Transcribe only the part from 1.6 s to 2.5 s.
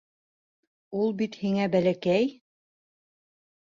бәләкәй!